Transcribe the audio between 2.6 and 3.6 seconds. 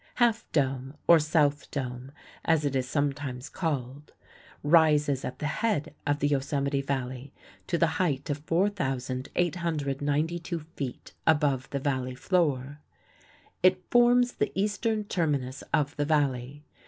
it is sometimes